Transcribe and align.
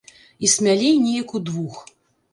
І 0.47 0.49
смялей 0.53 0.95
неяк 1.03 1.37
удвух. 1.41 1.77